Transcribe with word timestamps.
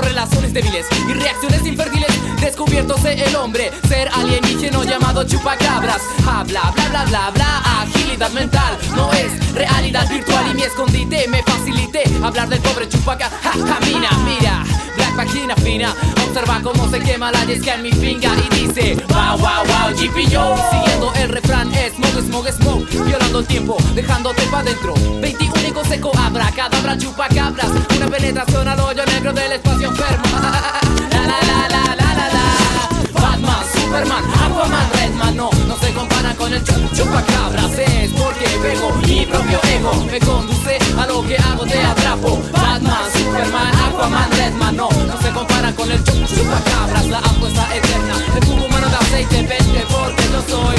relaciones 0.00 0.52
débiles 0.52 0.86
y 1.08 1.12
reacciones 1.12 1.66
infértiles. 1.66 2.08
Descubiertose 2.40 3.24
el 3.24 3.36
hombre, 3.36 3.70
ser 3.88 4.08
alienígeno 4.08 4.84
llamado 4.84 5.24
chupacabras. 5.24 6.02
Habla, 6.26 6.72
bla, 6.74 6.88
bla, 6.88 7.04
bla, 7.04 7.30
bla, 7.30 7.82
agilidad 7.82 8.30
mental. 8.30 8.78
No 8.94 9.12
es 9.12 9.54
realidad 9.54 10.08
virtual 10.08 10.50
y 10.52 10.54
mi 10.54 10.62
escondite 10.62 11.26
me 11.28 11.42
facilité. 11.42 12.04
Hablar 12.22 12.48
del 12.48 12.60
pobre 12.60 12.88
chupaca, 12.88 13.30
ja, 13.42 13.52
ja, 13.52 13.78
mira 13.80 14.87
página 15.18 15.56
fina. 15.56 15.92
Observa 16.28 16.60
cómo 16.62 16.88
se 16.88 17.00
quema 17.00 17.32
la 17.32 17.44
yesca 17.44 17.74
en 17.74 17.82
mi 17.82 17.90
finga 17.90 18.30
Y 18.36 18.48
dice 18.54 18.94
wow 19.08 19.36
wow 19.36 19.64
wow 19.66 19.90
GPO 19.90 20.44
Siguiendo 20.70 21.12
el 21.14 21.28
refrán 21.30 21.72
smoke 21.96 22.22
smoke 22.22 22.52
smoke 22.52 22.88
Violando 23.04 23.40
el 23.40 23.46
tiempo, 23.46 23.76
dejándote 23.96 24.42
pa' 24.42 24.62
dentro. 24.62 24.94
21 25.20 25.54
y 25.82 25.88
seco 25.88 26.12
abra, 26.16 26.52
cadabra 26.52 26.96
chupa 26.96 27.26
cabras 27.28 27.70
Una 27.96 28.06
penetración 28.06 28.68
al 28.68 28.78
hoyo 28.78 29.04
negro 29.06 29.32
del 29.32 29.52
espacio 29.52 29.88
enfermo. 29.88 30.24
La 31.10 31.22
la 31.26 31.40
la 31.50 31.68
la 31.68 31.82
la 31.96 32.14
la 32.14 32.28
la. 32.34 33.20
Batman, 33.20 33.64
Superman, 33.74 34.24
Aquaman, 34.44 34.90
Redman, 34.92 35.36
no 35.36 35.67
con 36.48 36.56
el 36.56 36.64
chupacabras 36.94 37.78
es 37.78 38.10
porque 38.12 38.46
vengo 38.62 38.90
mi 39.06 39.26
propio 39.26 39.60
ego. 39.64 40.04
Me 40.04 40.18
conduce 40.20 40.78
a 40.96 41.06
lo 41.06 41.22
que 41.26 41.36
hago 41.36 41.64
te 41.66 41.78
atrapo. 41.78 42.42
Batman, 42.52 43.04
Superman, 43.12 43.74
Aquaman, 43.74 44.30
Redman 44.30 44.76
no, 44.76 44.88
no 44.88 45.20
se 45.20 45.30
compara 45.30 45.74
con 45.74 45.90
el 45.90 46.02
chupacabras 46.04 47.06
la 47.08 47.18
apuesta 47.18 47.76
eterna. 47.76 48.14
De 48.34 48.40
tu 48.40 48.68
mano 48.68 48.88
de 48.88 48.96
aceite 48.96 49.42
vente 49.42 49.84
porque 49.90 50.22
yo 50.32 50.42
soy 50.48 50.76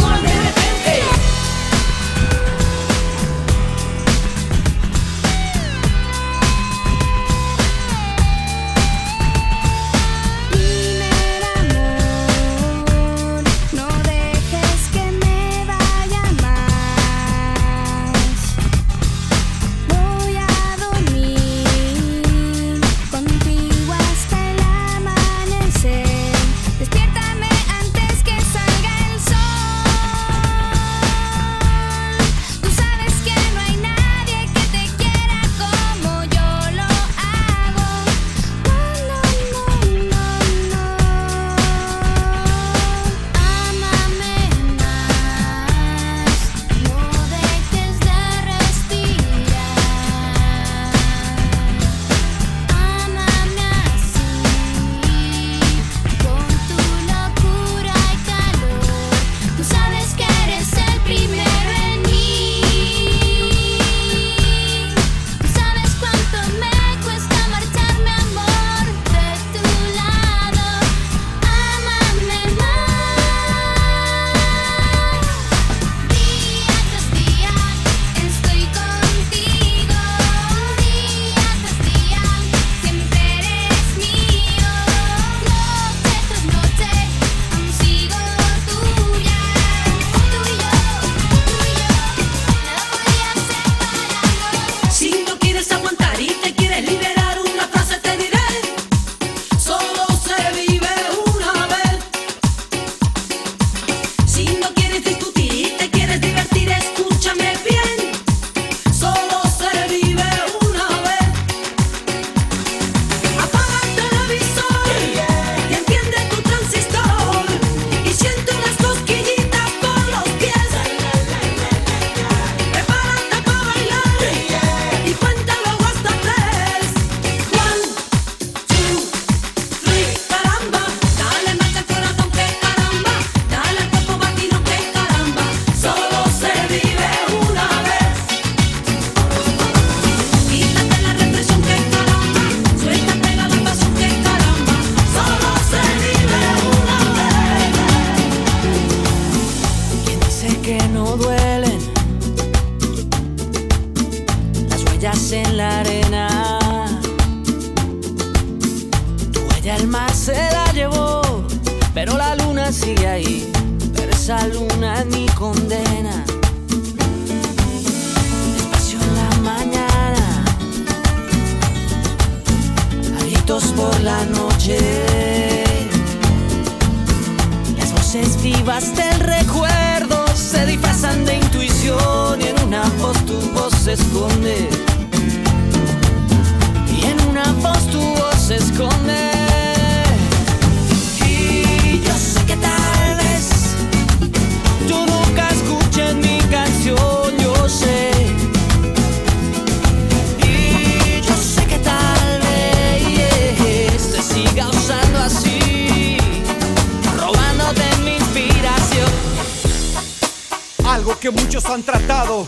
algo 210.99 211.17
que 211.17 211.31
muchos 211.31 211.66
han 211.67 211.81
tratado, 211.81 212.46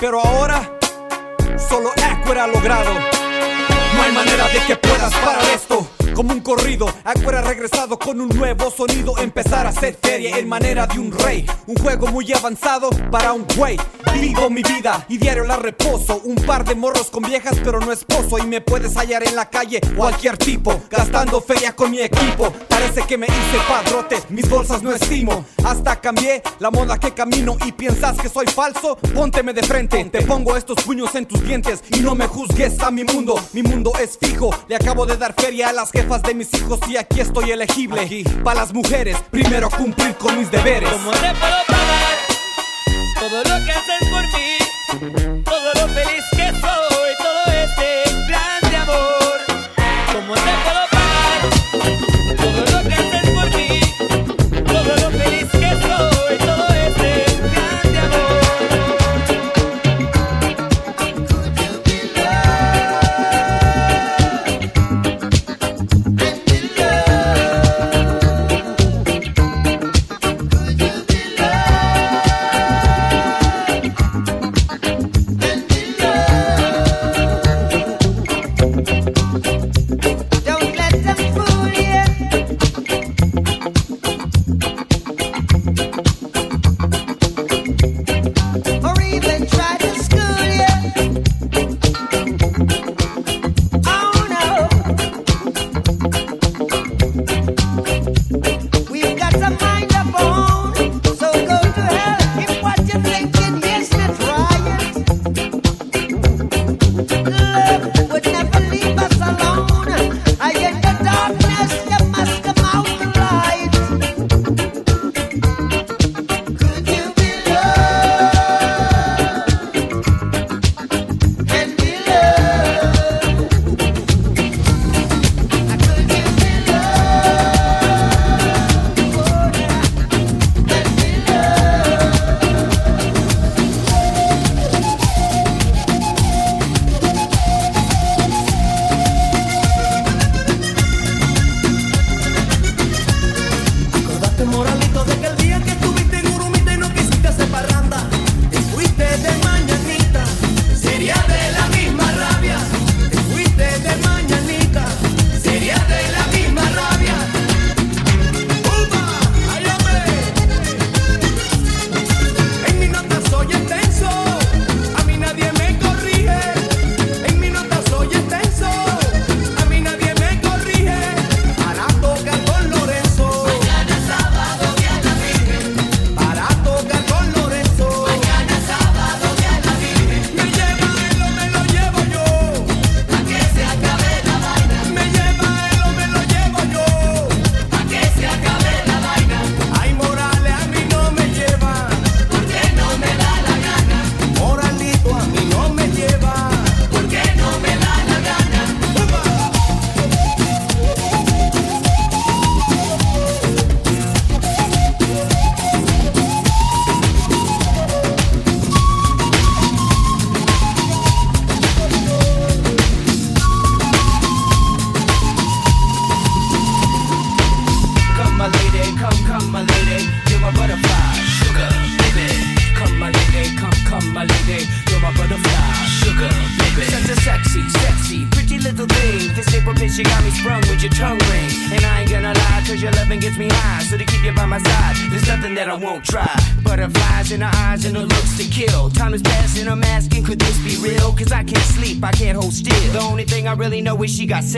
pero 0.00 0.20
ahora 0.20 0.68
solo 1.68 1.90
Acura 1.92 2.42
ha 2.42 2.46
logrado. 2.48 2.92
No 3.94 4.02
hay 4.02 4.12
manera 4.12 4.48
de 4.48 4.58
que 4.66 4.74
puedas 4.74 5.14
parar 5.14 5.44
esto 5.54 5.97
como 6.18 6.32
un 6.32 6.40
corrido. 6.40 6.92
Acuera 7.04 7.42
regresado 7.42 7.96
con 7.96 8.20
un 8.20 8.28
nuevo 8.30 8.72
sonido. 8.72 9.16
Empezar 9.18 9.66
a 9.66 9.68
hacer 9.68 9.96
feria 10.02 10.36
en 10.36 10.48
manera 10.48 10.84
de 10.88 10.98
un 10.98 11.12
rey. 11.12 11.46
Un 11.68 11.76
juego 11.76 12.08
muy 12.08 12.32
avanzado 12.32 12.90
para 13.08 13.32
un 13.32 13.46
güey. 13.56 13.76
Vivo 14.14 14.50
mi 14.50 14.64
vida 14.64 15.06
y 15.08 15.16
diario 15.16 15.44
la 15.44 15.54
reposo. 15.54 16.20
Un 16.24 16.34
par 16.34 16.64
de 16.64 16.74
morros 16.74 17.08
con 17.08 17.22
viejas, 17.22 17.56
pero 17.62 17.78
no 17.78 17.92
esposo. 17.92 18.36
Y 18.38 18.48
me 18.48 18.60
puedes 18.60 18.96
hallar 18.96 19.22
en 19.28 19.36
la 19.36 19.48
calle 19.48 19.80
cualquier 19.96 20.36
tipo. 20.36 20.82
Gastando 20.90 21.40
feria 21.40 21.76
con 21.76 21.92
mi 21.92 22.00
equipo. 22.00 22.52
Parece 22.68 23.02
que 23.02 23.16
me 23.16 23.26
hice 23.26 23.58
padrote, 23.68 24.20
mis 24.30 24.48
bolsas 24.50 24.82
no 24.82 24.90
estimo. 24.90 25.44
Hasta 25.64 26.00
cambié 26.00 26.42
la 26.58 26.72
moda 26.72 26.98
que 26.98 27.12
camino. 27.12 27.56
Y 27.64 27.70
piensas 27.70 28.16
que 28.16 28.28
soy 28.28 28.46
falso, 28.46 28.96
pónteme 29.14 29.52
de 29.52 29.62
frente. 29.62 30.04
Te 30.06 30.22
pongo 30.22 30.56
estos 30.56 30.82
puños 30.82 31.14
en 31.14 31.26
tus 31.26 31.44
dientes 31.44 31.84
y 31.94 32.00
no 32.00 32.16
me 32.16 32.26
juzgues 32.26 32.80
a 32.80 32.90
mi 32.90 33.04
mundo. 33.04 33.40
Mi 33.52 33.62
mundo 33.62 33.92
es 34.02 34.18
fijo, 34.18 34.50
le 34.66 34.74
acabo 34.74 35.06
de 35.06 35.16
dar 35.16 35.32
feria 35.34 35.68
a 35.68 35.72
las 35.72 35.92
jefas 35.92 36.07
de 36.16 36.34
mis 36.34 36.52
hijos 36.54 36.80
y 36.88 36.96
aquí 36.96 37.20
estoy 37.20 37.50
elegible. 37.50 38.00
Aquí. 38.00 38.24
Para 38.42 38.60
las 38.60 38.72
mujeres, 38.72 39.16
primero 39.30 39.68
cumplir 39.68 40.14
con 40.14 40.38
mis 40.38 40.50
deberes. 40.50 40.90
¿Cómo 40.90 41.10
te 41.10 41.18
puedo 41.18 41.64
pagar 41.66 42.16
todo 43.20 43.38
lo 43.44 43.64
que 43.66 43.72
haces 43.72 44.08
por 44.08 44.22
mí? 44.22 45.42
Todo 45.44 45.74
lo 45.74 45.94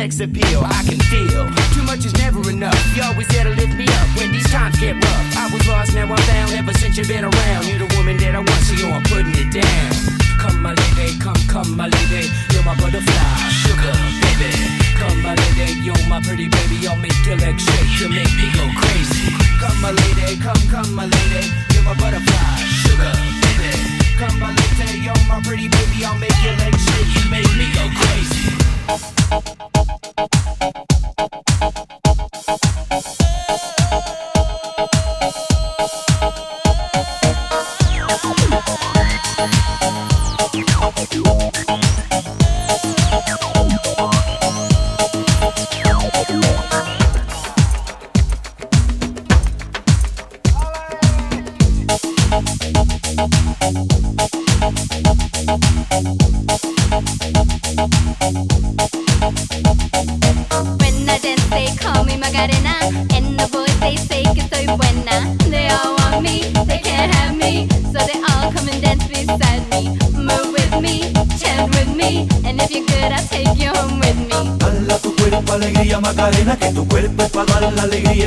sex 0.00 0.20
appeal. 0.20 0.64
I 0.64 0.80
can 0.88 0.96
feel 1.12 1.44
too 1.76 1.84
much 1.84 2.06
is 2.08 2.16
never 2.16 2.40
enough. 2.48 2.80
You 2.96 3.02
always 3.04 3.28
there 3.28 3.44
to 3.44 3.52
lift 3.52 3.76
me 3.76 3.84
up 3.84 4.08
when 4.16 4.32
these 4.32 4.48
times 4.48 4.80
get 4.80 4.96
rough. 4.96 5.26
I 5.36 5.52
was 5.52 5.60
lost, 5.68 5.92
now 5.92 6.08
I'm 6.08 6.16
found. 6.24 6.56
Ever 6.56 6.72
since 6.72 6.96
you've 6.96 7.08
been 7.08 7.24
around, 7.24 7.68
you're 7.68 7.84
the 7.84 7.90
woman 7.96 8.16
that 8.16 8.32
I 8.32 8.40
want, 8.40 8.62
so 8.64 8.72
yo, 8.80 8.88
I'm 8.88 9.04
putting 9.12 9.36
it 9.36 9.52
down. 9.52 9.92
Come, 10.40 10.62
my 10.64 10.72
lady, 10.72 11.20
come, 11.20 11.36
come, 11.52 11.76
my 11.76 11.88
lady. 11.92 12.32
You're 12.48 12.64
my 12.64 12.72
butterfly, 12.80 13.36
sugar, 13.52 13.92
baby. 14.24 14.48
Come, 14.96 15.20
my 15.20 15.36
lady, 15.36 15.76
you're 15.84 16.04
my 16.08 16.16
pretty 16.24 16.48
baby. 16.48 16.88
I'll 16.88 16.96
make 16.96 17.20
your 17.28 17.36
legs 17.36 17.60
shake, 17.60 17.92
you 18.00 18.08
make 18.08 18.32
me 18.40 18.48
go 18.56 18.64
crazy. 18.80 19.36
Come, 19.60 19.76
my 19.84 19.92
lady, 19.92 20.40
come, 20.40 20.62
come, 20.72 20.96
my 20.96 21.04
lady. 21.04 21.44
You're 21.76 21.84
my 21.84 21.92
butterfly, 22.00 22.56
sugar, 22.88 23.12
baby. 23.44 23.76
Come, 24.16 24.40
my 24.40 24.48
lady, 24.48 25.04
you're 25.04 25.24
my 25.28 25.44
pretty 25.44 25.68
baby. 25.68 26.08
I'll 26.08 26.16
make 26.16 26.40
your 26.40 26.56
legs 26.56 26.80
shake, 26.88 27.10
you 27.20 27.24
make 27.28 27.52
me 27.52 27.68
go 27.76 27.84
crazy. 28.00 29.79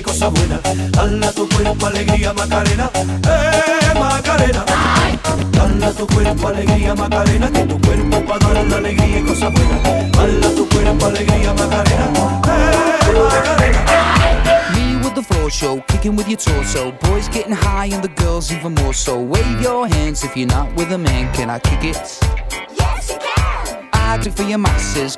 Dar 0.03 0.15
la 0.21 0.29
cosa 0.29 0.29
buena. 0.29 0.59
Dala 0.91 1.31
tu 1.31 1.47
cuerpo 1.49 1.87
alegría 1.87 2.33
Macarena, 2.33 2.89
eh 2.95 3.99
Macarena. 3.99 4.65
Dala 5.51 5.91
tu 5.91 6.07
cuerpo 6.07 6.47
alegría 6.47 6.95
Macarena, 6.95 7.51
que 7.51 7.65
tu 7.65 7.79
cuerpo 7.81 8.17
es 8.17 8.23
para 8.23 8.53
dar 8.53 8.65
la 8.65 8.77
alegría 8.77 9.19
y 9.19 9.23
cosa 9.23 9.49
buena. 9.49 9.77
Dala 10.11 10.55
tu 10.55 10.67
cuerpo 10.69 11.05
alegría 11.05 11.53
Macarena, 11.53 12.05
eh 12.47 13.13
Macarena. 13.29 13.83
Me 14.75 14.97
with 15.03 15.15
the 15.15 15.23
floor 15.23 15.49
show, 15.49 15.81
kicking 15.87 16.15
with 16.15 16.27
your 16.27 16.37
torso. 16.37 16.91
Boys 17.01 17.29
getting 17.29 17.53
high 17.53 17.89
and 17.93 18.03
the 18.03 18.23
girls 18.23 18.51
even 18.51 18.73
more 18.75 18.93
so. 18.93 19.19
Wave 19.19 19.61
your 19.61 19.87
hands 19.87 20.23
if 20.23 20.35
you're 20.35 20.47
not 20.47 20.73
with 20.75 20.91
a 20.91 20.97
man. 20.97 21.31
Can 21.33 21.49
I 21.49 21.59
kick 21.59 21.83
it? 21.83 22.19
Yes, 22.77 23.09
you 23.09 23.17
can! 23.19 23.89
I 23.93 24.17
do 24.21 24.31
for 24.31 24.43
your 24.43 24.59
masses. 24.59 25.17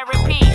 I 0.00 0.04
repeat, 0.04 0.48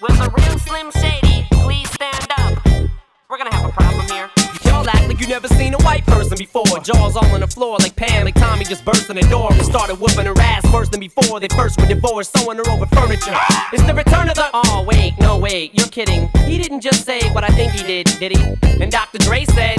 will 0.00 0.08
the 0.16 0.28
real 0.36 0.58
Slim 0.58 0.90
Shady 0.90 1.46
please 1.62 1.88
stand 1.90 2.26
up? 2.36 2.90
We're 3.30 3.38
gonna 3.38 3.54
have 3.54 3.70
a 3.70 3.72
problem 3.72 4.08
here. 4.08 4.28
Y'all 4.64 4.88
act 4.88 5.06
like 5.06 5.20
you 5.20 5.28
never 5.28 5.46
seen 5.46 5.74
a 5.74 5.78
white 5.84 6.04
person 6.04 6.36
before. 6.36 6.80
Jaws 6.82 7.14
all 7.14 7.24
on 7.26 7.38
the 7.42 7.46
floor 7.46 7.76
like 7.78 7.94
Pam, 7.94 8.24
like 8.24 8.34
Tommy 8.34 8.64
just 8.64 8.84
burst 8.84 9.08
in 9.08 9.14
the 9.14 9.22
door 9.28 9.52
and 9.52 9.62
started 9.62 10.00
whooping 10.00 10.26
her 10.26 10.34
ass 10.40 10.64
worse 10.72 10.88
than 10.88 10.98
before. 10.98 11.38
They 11.38 11.46
first 11.54 11.80
were 11.80 11.86
divorced, 11.86 12.36
sewing 12.36 12.56
her 12.56 12.68
over 12.68 12.86
furniture. 12.86 13.36
It's 13.72 13.84
the 13.84 13.94
return 13.94 14.28
of 14.28 14.34
the. 14.34 14.50
Oh, 14.52 14.84
wait, 14.84 15.12
no, 15.20 15.38
wait, 15.38 15.78
you're 15.78 15.86
kidding. 15.86 16.28
He 16.44 16.58
didn't 16.58 16.80
just 16.80 17.04
say 17.04 17.20
what 17.30 17.44
I 17.44 17.50
think 17.50 17.70
he 17.70 17.84
did, 17.84 18.06
did 18.18 18.36
he? 18.36 18.82
And 18.82 18.90
Dr. 18.90 19.18
Dre 19.18 19.44
said. 19.44 19.78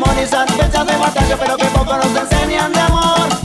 memorizar 0.00 0.50
fechas 0.50 0.86
de 0.86 0.96
batalla, 0.96 1.36
pero 1.38 1.56
que 1.56 1.66
poco 1.66 1.96
nos 1.96 2.16
enseñan 2.16 2.72
de 2.72 2.80
amor. 2.80 3.39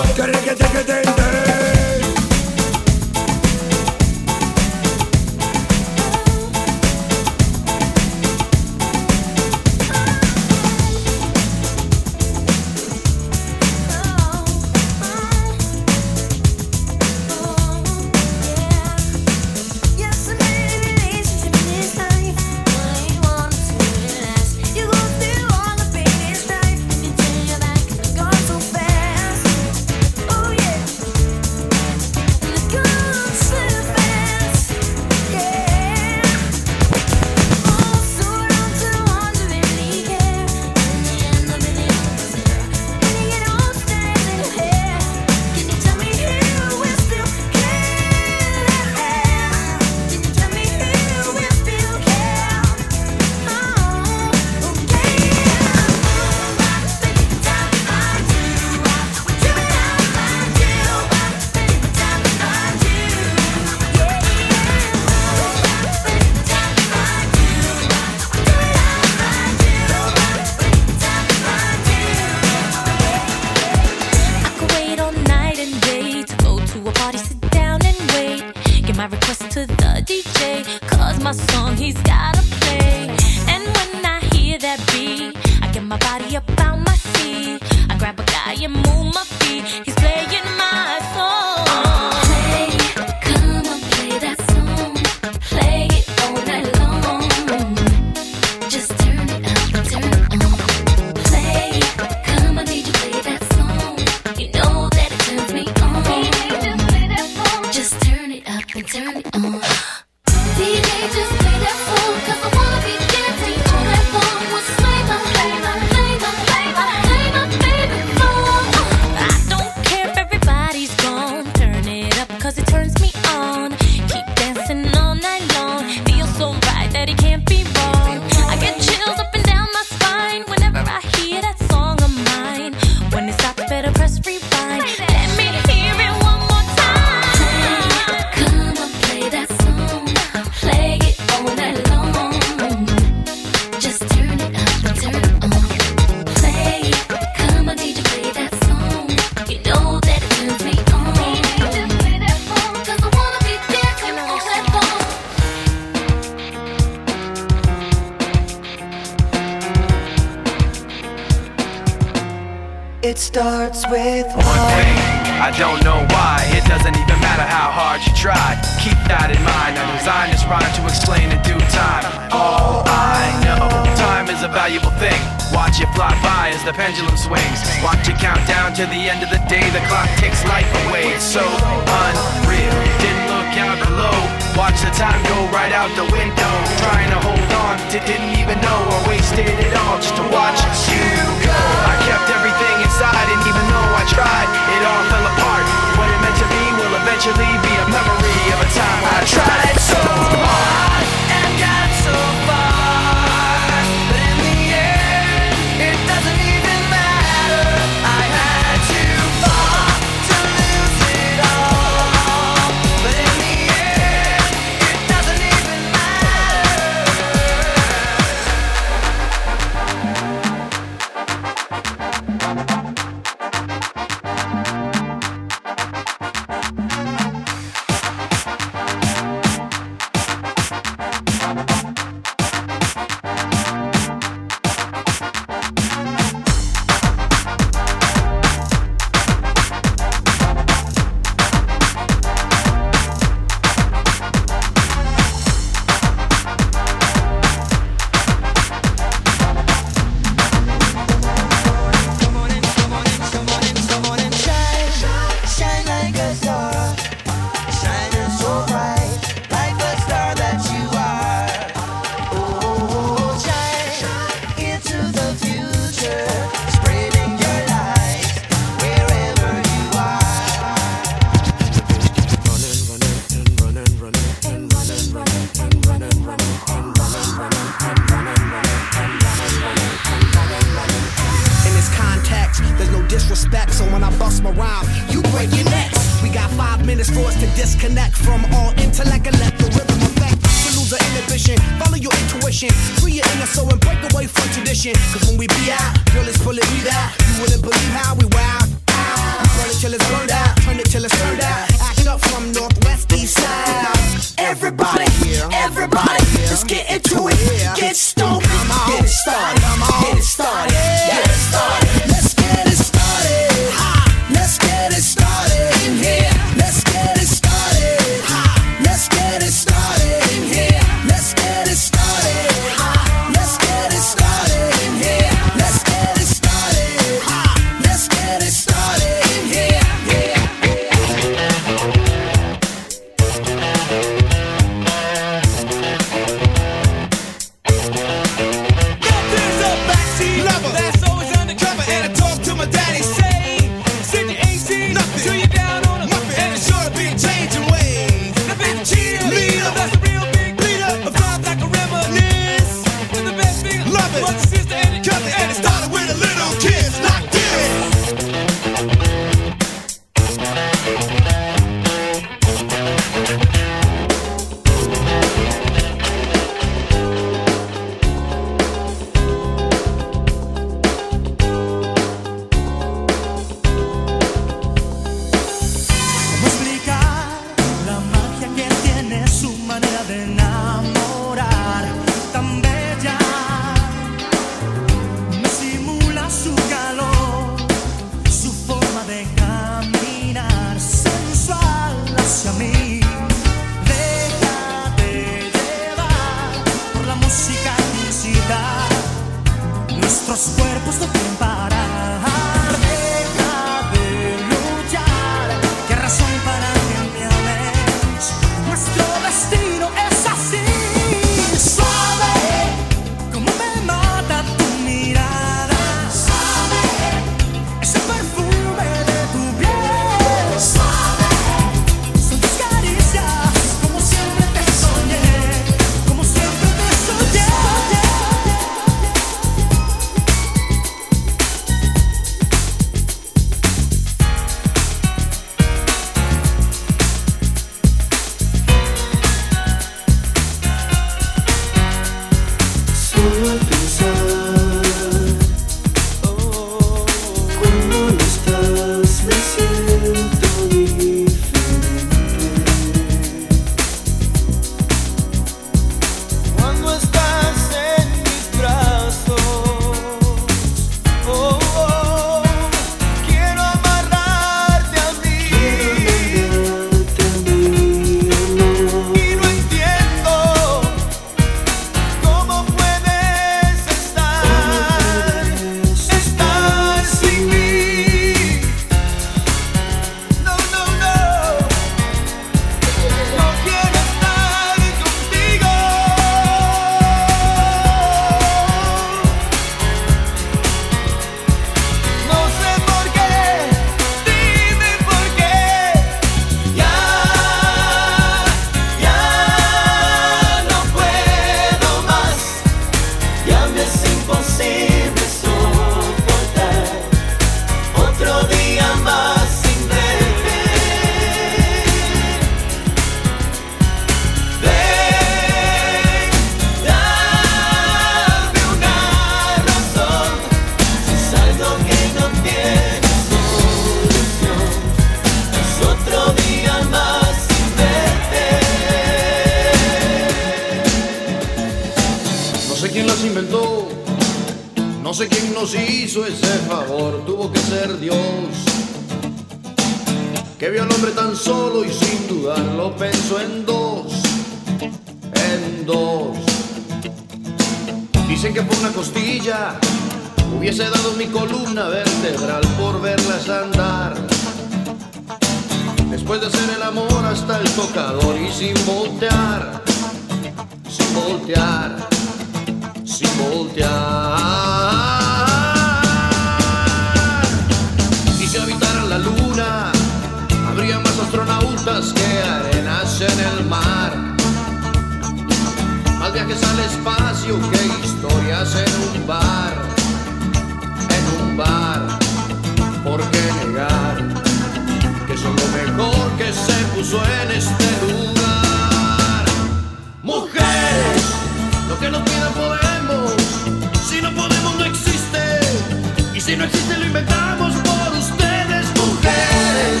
por 597.26 598.18
ustedes, 598.18 598.86
mujeres. 598.96 600.00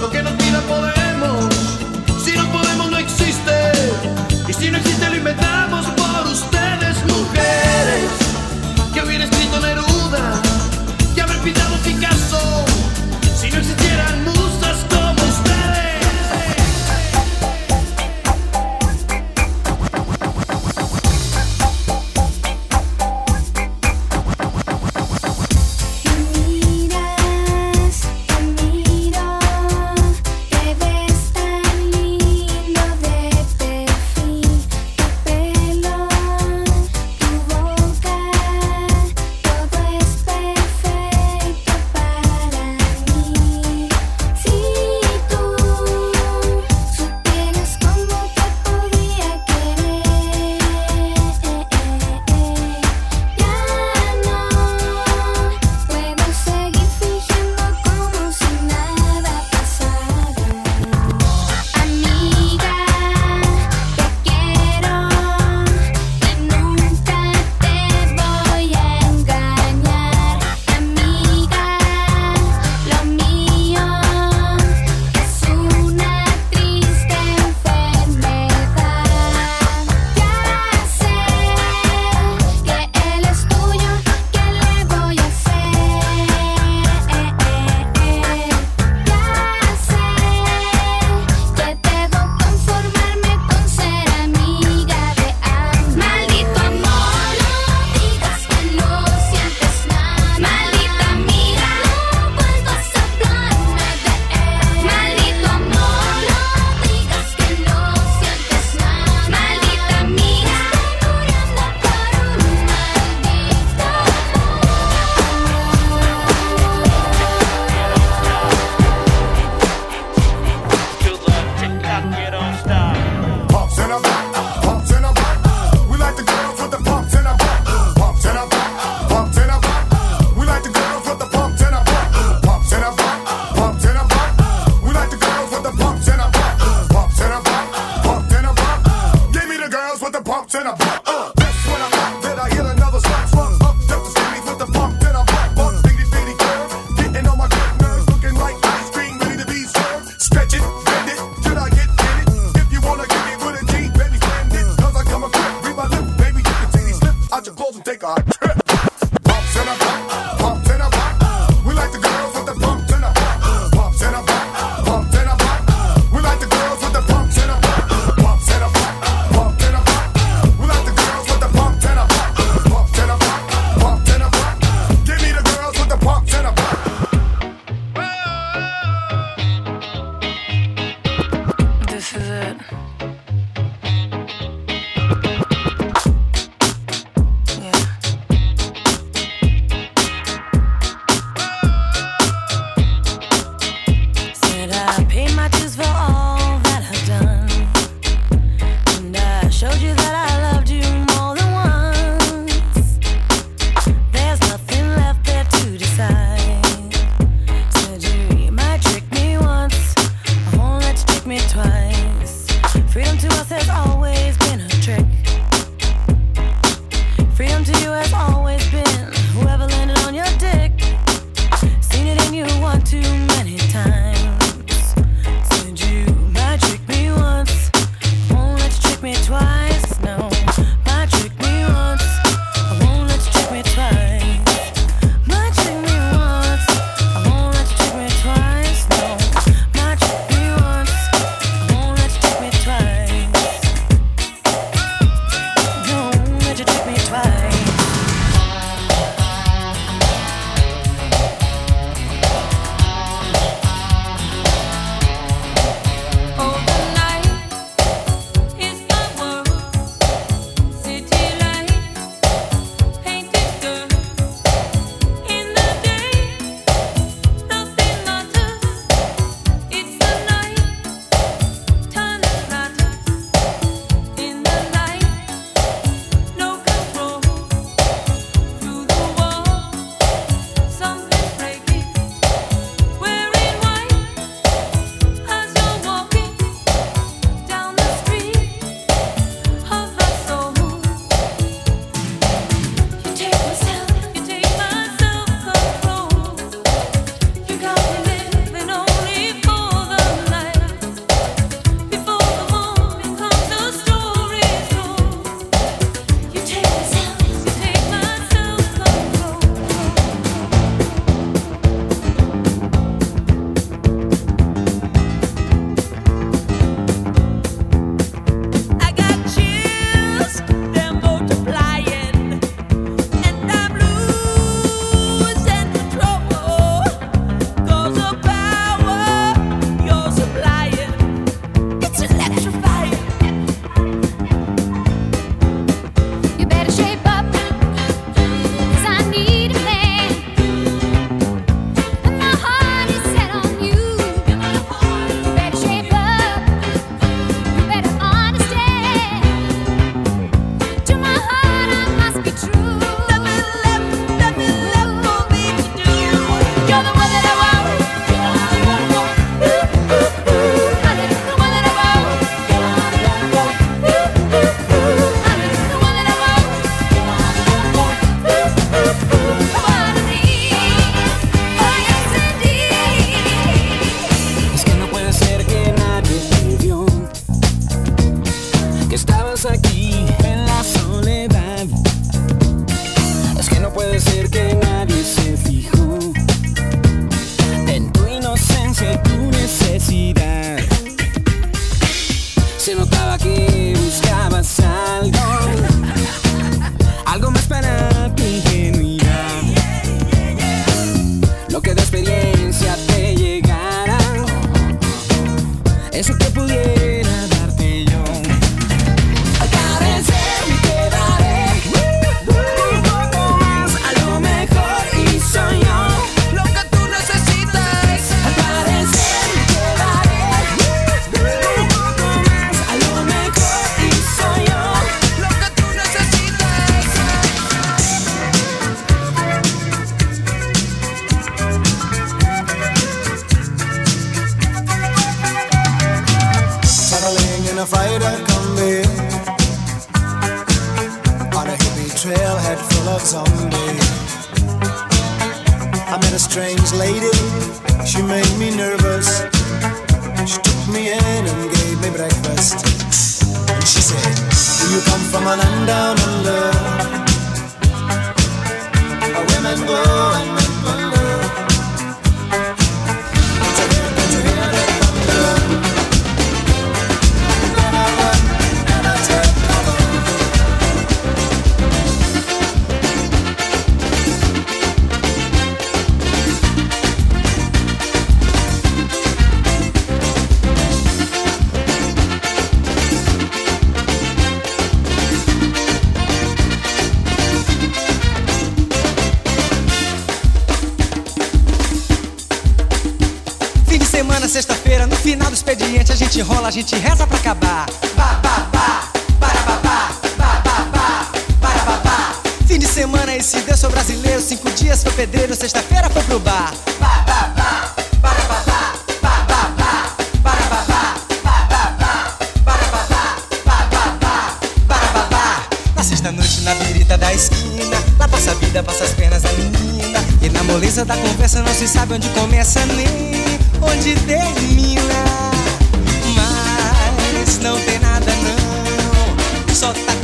Lo 0.00 0.10
que 0.10 0.22
nos 0.22 0.32
pida 0.34 0.60
podemos. 0.62 1.54
Si 2.24 2.36
no 2.36 2.50
podemos, 2.50 2.90
no 2.90 2.98
existe. 2.98 3.72
Y 4.48 4.52
si 4.52 4.70
no 4.70 4.78
existe, 4.78 5.08
lo 5.08 5.16
inventamos. 5.16 5.75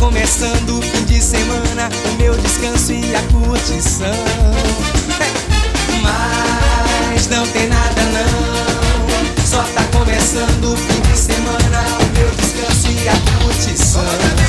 começando 0.02 0.80
o 0.80 0.82
fim 0.82 1.04
de 1.04 1.22
semana, 1.22 1.88
o 2.10 2.16
meu 2.20 2.36
descanso 2.36 2.92
e 2.92 3.14
a 3.14 3.22
curtição. 3.30 4.08
Mas 6.02 7.28
não 7.28 7.46
tem 7.46 7.68
nada 7.68 8.02
não, 8.06 9.46
só 9.46 9.62
tá 9.62 9.84
começando 9.96 10.72
o 10.72 10.76
fim 10.76 11.00
de 11.02 11.16
semana, 11.16 11.84
o 12.00 12.18
meu 12.18 12.28
descanso 12.34 12.88
e 12.90 13.08
a 13.08 13.44
curtição. 13.44 14.41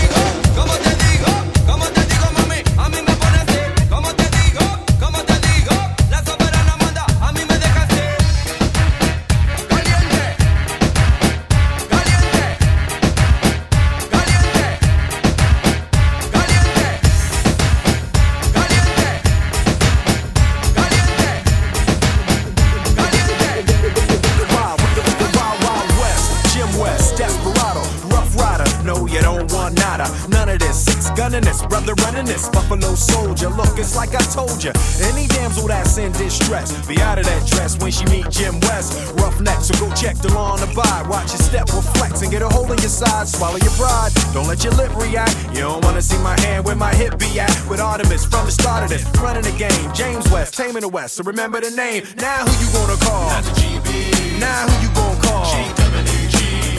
when 37.84 37.92
she 37.92 38.06
meet 38.06 38.30
Jim 38.32 38.58
West. 38.62 39.14
Rough 39.20 39.40
neck, 39.42 39.60
so 39.60 39.74
go 39.78 39.94
check 39.94 40.16
the 40.18 40.34
lawn 40.34 40.58
to 40.60 40.68
buy. 40.74 41.06
Watch 41.10 41.36
your 41.36 41.44
step, 41.44 41.68
reflex, 41.76 42.22
and 42.22 42.32
get 42.32 42.42
a 42.42 42.48
hold 42.48 42.72
of 42.72 42.80
your 42.80 42.90
side. 42.90 43.28
Swallow 43.28 43.58
your 43.58 43.76
pride, 43.76 44.12
don't 44.34 44.48
let 44.48 44.64
your 44.64 44.74
lip 44.74 44.96
react. 44.96 45.36
You 45.52 45.68
don't 45.68 45.84
wanna 45.84 46.02
see 46.02 46.18
my 46.24 46.40
hand 46.40 46.64
where 46.64 46.78
my 46.78 46.96
hip 46.96 47.20
be 47.20 47.40
at. 47.40 47.52
With 47.68 47.82
Artemis 47.82 48.26
from 48.26 48.46
the 48.46 48.52
start 48.52 48.84
of 48.84 48.90
this, 48.90 49.04
running 49.20 49.44
the 49.44 49.52
game. 49.60 49.94
James 49.94 50.24
West, 50.32 50.56
taming 50.56 50.82
the 50.82 50.88
West, 50.88 51.16
so 51.16 51.24
remember 51.24 51.60
the 51.60 51.72
name. 51.72 52.08
Now 52.18 52.48
who 52.48 52.52
you 52.64 52.72
gonna 52.72 52.98
call? 53.04 53.28
Not 53.28 53.44
the 53.44 53.52
GB. 53.60 54.40
Now 54.40 54.68
who 54.68 54.88
you 54.88 54.90
gonna 54.96 55.22
call? 55.28 55.46
G-W-G. 55.52 56.38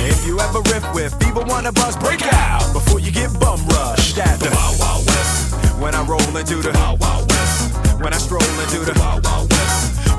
If 0.08 0.26
you 0.26 0.40
ever 0.40 0.60
riff 0.72 0.86
with 0.94 1.12
either 1.26 1.44
wanna 1.44 1.72
bust, 1.72 2.00
break 2.00 2.22
out 2.32 2.72
before 2.72 2.98
you 2.98 3.12
get 3.12 3.28
bum 3.38 3.60
rushed 3.68 4.16
at 4.16 4.40
the 4.40 4.48
Wild 4.48 4.80
Wild 4.80 5.06
West. 5.06 5.54
When 5.78 5.94
I 5.94 6.02
roll 6.06 6.36
into 6.36 6.56
the 6.64 6.72
Wild 6.72 6.98
Wild 7.00 7.30
West. 7.30 7.74
When 8.00 8.12
I 8.12 8.18
stroll 8.18 8.42
into 8.64 8.80
the 8.90 8.98
Wild 8.98 9.24
Wild 9.24 9.43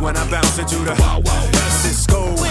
when 0.05 0.15
I 0.15 0.29
bounce 0.29 0.59
into 0.59 0.75
the 0.85 0.93
Cisco 1.81 2.44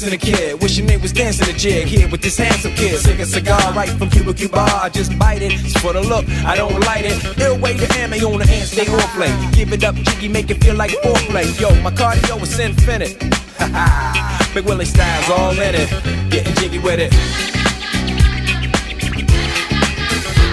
dancing 0.00 0.14
a 0.14 0.36
kid. 0.36 0.62
Wishing 0.62 0.86
they 0.86 0.96
was 0.96 1.12
dancing 1.12 1.54
a 1.54 1.58
jig 1.58 1.86
here 1.86 2.08
with 2.08 2.22
this 2.22 2.38
handsome 2.38 2.72
kid. 2.74 2.98
Sick 2.98 3.18
a 3.18 3.26
cigar 3.26 3.72
right 3.74 3.88
from 3.90 4.08
Cuba 4.08 4.32
Cuba. 4.32 4.60
I 4.60 4.88
just 4.88 5.18
bite 5.18 5.42
it. 5.42 5.52
It's 5.52 5.78
for 5.78 5.92
the 5.92 6.00
look, 6.00 6.26
I 6.44 6.56
don't 6.56 6.78
light 6.80 7.04
it. 7.04 7.38
Ill 7.38 7.58
way 7.58 7.76
to 7.76 7.86
ammo 7.98 8.16
on 8.32 8.38
the 8.38 8.46
hands, 8.46 8.70
they 8.70 8.86
all 8.86 9.08
play. 9.14 9.30
Give 9.52 9.72
it 9.72 9.84
up, 9.84 9.94
jiggy, 9.96 10.28
make 10.28 10.50
it 10.50 10.62
feel 10.64 10.74
like 10.74 10.90
foreplay. 11.02 11.60
Yo, 11.60 11.68
my 11.82 11.90
cardio 11.90 12.40
is 12.42 12.58
infinite. 12.58 13.22
Ha 13.58 13.68
ha. 13.74 14.50
Big 14.54 14.64
Willie 14.64 14.84
style's 14.84 15.30
all 15.30 15.52
in 15.52 15.74
it. 15.74 15.88
Getting 16.30 16.54
jiggy 16.54 16.78
with 16.78 16.98
it. 16.98 17.12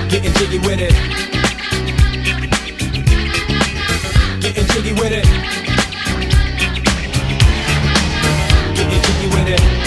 Getting 0.10 0.34
jiggy 0.34 0.60
with 0.60 0.80
it. 0.82 0.94
Getting 4.42 4.68
jiggy 4.68 4.94
with 4.94 5.14
it. 5.14 5.37
with 9.44 9.50
it. 9.50 9.87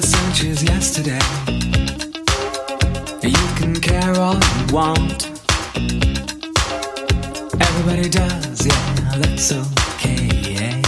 person 0.00 0.32
she's 0.32 0.62
yesterday. 0.62 1.20
You 3.22 3.46
can 3.58 3.78
care 3.78 4.14
all 4.18 4.36
you 4.36 4.64
want. 4.72 5.26
Everybody 7.60 8.08
does, 8.08 8.66
yeah, 8.66 9.18
that's 9.20 9.52
okay. 9.52 10.28
Yeah. 10.56 10.80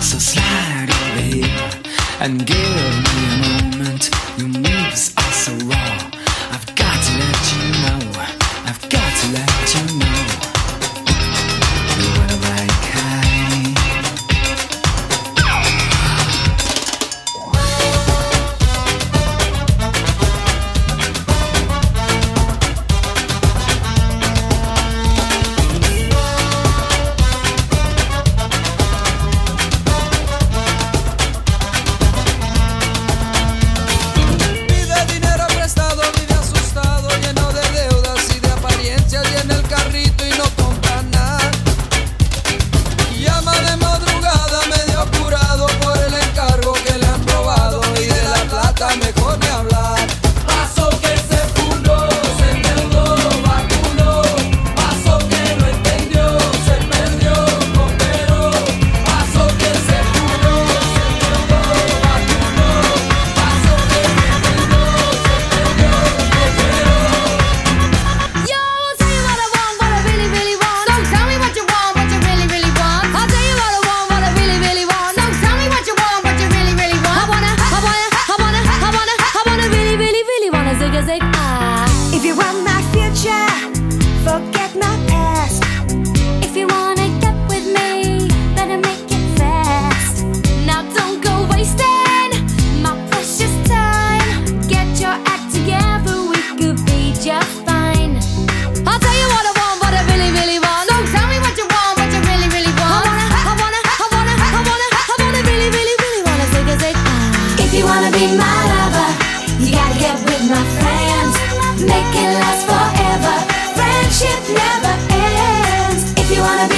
So 0.00 0.18
slide 0.18 0.90
over 0.90 1.20
here 1.20 1.70
and 2.20 2.46
get. 2.46 2.57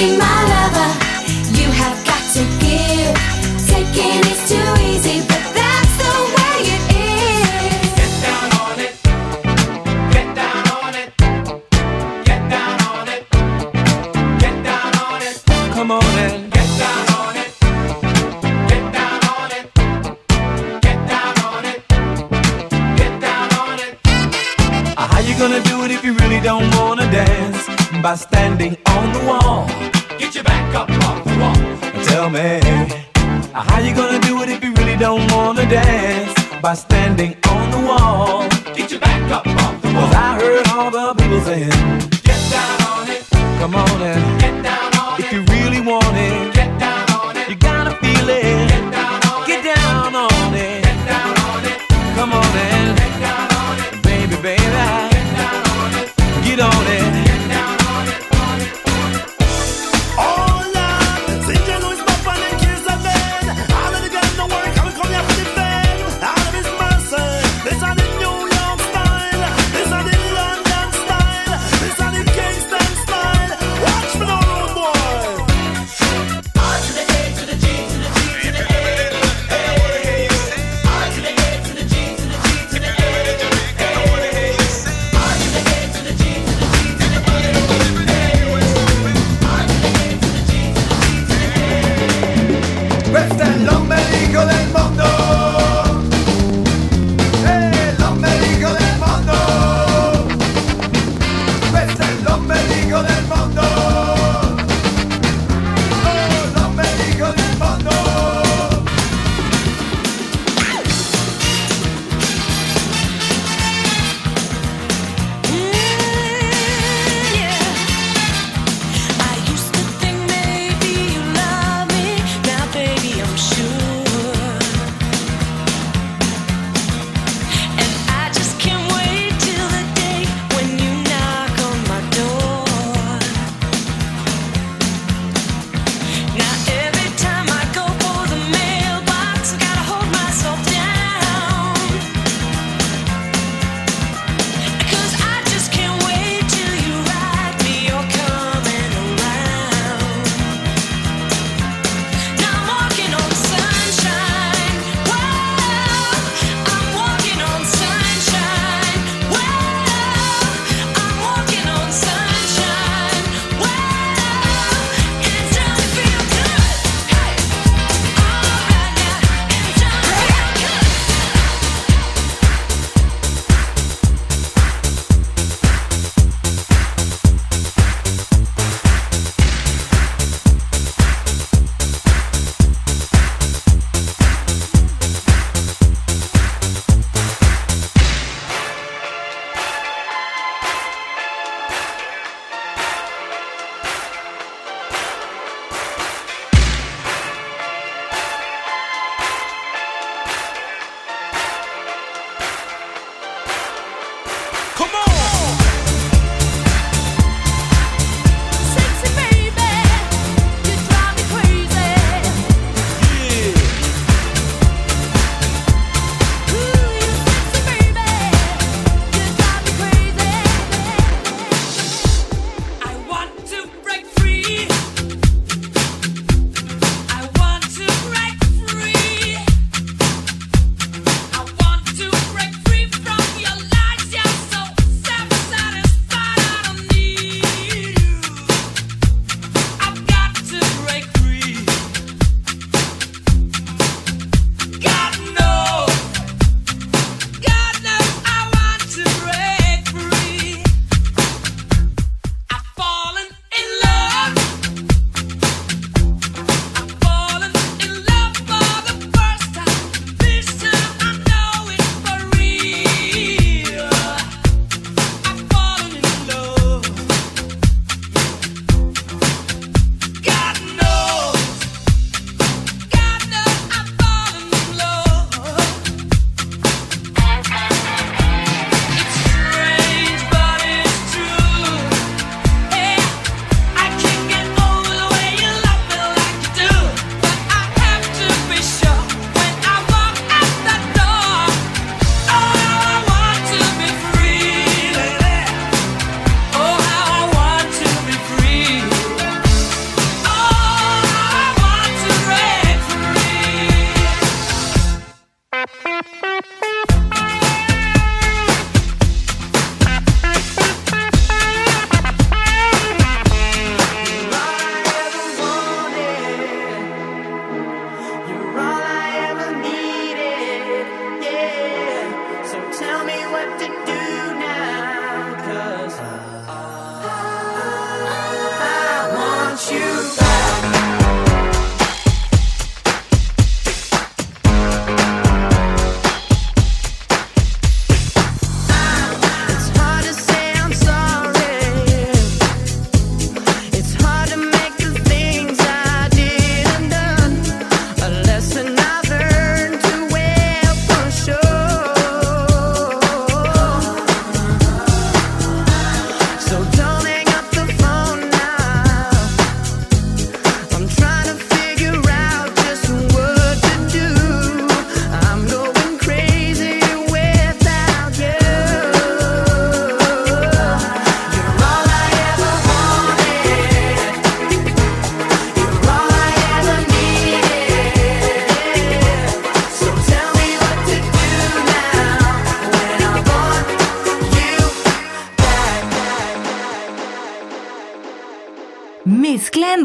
be 0.01 0.17
my 0.17 0.39
lover. 0.53 0.89
You 1.59 1.69
have 1.81 1.97
got 2.09 2.23
to 2.35 2.43
give. 2.63 3.13
Taking 3.69 4.21
is 4.33 4.41
too 4.49 4.69
easy, 4.89 5.17
but 5.29 5.43
that's 5.57 5.93
the 6.01 6.13
way 6.35 6.57
it 6.75 6.83
is. 7.05 7.89
Get 7.99 8.13
down 8.25 8.49
on 8.65 8.77
it. 8.85 8.93
Get 10.15 10.27
down 10.41 10.63
on 10.79 10.93
it. 11.01 11.09
Get 12.29 12.41
down 12.55 12.77
on 12.93 13.07
it. 13.15 13.23
Get 14.43 14.55
down 14.69 14.91
on 15.05 15.21
it. 15.29 15.35
Come 15.75 15.91
on 15.91 16.13
in. 16.25 16.49
Get 16.57 16.69
down 16.83 17.05
on 17.21 17.35
it. 17.43 17.51
Get 18.71 18.85
down 18.97 19.21
on 19.37 19.49
it. 19.57 19.65
Get 20.87 20.99
down 21.11 21.35
on 21.51 21.63
it. 21.71 21.77
Get 22.99 23.13
down 23.27 23.49
on 23.61 23.77
it. 23.85 23.91
How 24.97 25.21
you 25.27 25.33
gonna 25.37 25.61
do 25.71 25.85
it 25.85 25.91
if 25.91 26.03
you 26.03 26.13
really 26.21 26.41
don't 26.49 26.67
wanna 26.75 27.07
dance? 27.11 27.67
By 28.01 28.15
standing 36.75 37.30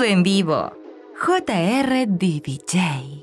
en 0.06 0.22
vivo. 0.22 0.72
JR 1.14 2.06
DDJ. 2.06 3.15